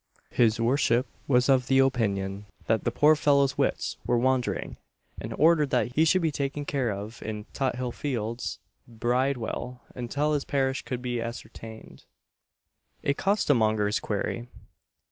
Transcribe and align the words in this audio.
His 0.31 0.59
worship 0.59 1.05
was 1.27 1.47
of 1.47 1.69
opinion 1.69 2.47
that 2.65 2.85
the 2.85 2.91
poor 2.91 3.15
fellow's 3.15 3.55
wits 3.55 3.97
were 4.03 4.17
wandering, 4.17 4.77
and 5.19 5.31
ordered 5.37 5.69
that 5.69 5.93
he 5.93 6.05
should 6.05 6.23
be 6.23 6.31
taken 6.31 6.65
care 6.65 6.89
of 6.89 7.21
in 7.21 7.45
Tothill 7.53 7.91
field's 7.91 8.57
Bridewell, 8.87 9.83
until 9.93 10.33
his 10.33 10.43
parish 10.43 10.81
could 10.81 11.03
be 11.03 11.21
ascertained. 11.21 12.05
A 13.03 13.13
COSTERMONGER'S 13.13 13.99
QUERY. 13.99 14.47